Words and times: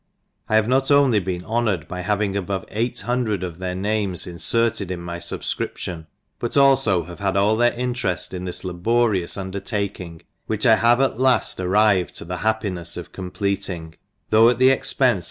I 0.49 0.55
have 0.55 0.67
not 0.67 0.89
only 0.89 1.19
been 1.19 1.45
honoured 1.45 1.87
by 1.87 2.01
having 2.01 2.35
above 2.35 2.65
eighth 2.71 3.01
hundred 3.01 3.43
of 3.43 3.59
their 3.59 3.75
names 3.75 4.25
inferted 4.25 4.89
in 4.89 4.99
my 4.99 5.19
fubfcrip 5.19 5.77
tion, 5.77 6.07
but 6.39 6.53
alfo 6.53 7.05
have 7.05 7.19
had 7.19 7.37
all 7.37 7.55
their 7.55 7.69
intereft 7.69 8.33
in 8.33 8.45
this 8.45 8.63
laborious 8.63 9.37
undertaking, 9.37 10.23
which 10.47 10.65
I 10.65 10.77
have 10.77 11.01
at 11.01 11.17
lafl 11.17 11.59
ar 11.59 11.67
rived 11.67 12.15
to 12.15 12.25
the 12.25 12.37
happinefs 12.37 12.97
of 12.97 13.11
completing, 13.11 13.93
though 14.31 14.47
5 14.49 14.57
«t 14.57 14.65
«J 14.65 14.65
at 14.65 14.71
the 14.71 14.75
expence. 14.75 15.19